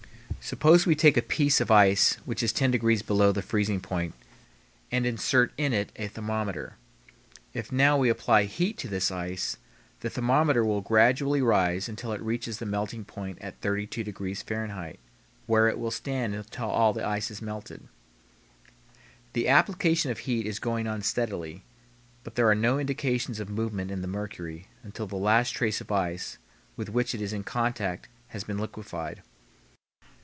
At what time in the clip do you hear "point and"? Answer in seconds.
3.79-5.05